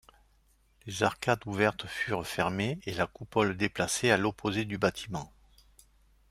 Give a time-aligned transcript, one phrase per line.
[0.87, 5.31] Les arcades ouvertes furent fermées et la coupole déplacée à l'opposé du bâtiment.